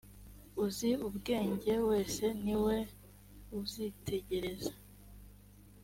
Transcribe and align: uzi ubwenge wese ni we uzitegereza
uzi 0.63 0.89
ubwenge 1.07 1.73
wese 1.87 2.23
ni 2.43 2.55
we 2.63 2.77
uzitegereza 3.59 4.73